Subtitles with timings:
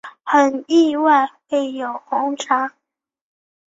[0.23, 2.73] 很意外会有红茶